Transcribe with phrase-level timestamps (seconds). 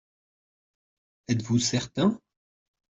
[1.27, 2.19] Êtes-vous certain?